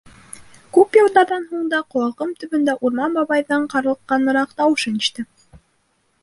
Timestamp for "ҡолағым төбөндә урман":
1.95-3.19